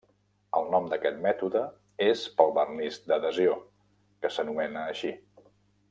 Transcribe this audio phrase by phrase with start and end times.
[0.59, 1.61] El nom d'aquest mètode
[2.07, 3.55] és pel vernís d'adhesió,
[4.25, 5.15] que s'anomena així.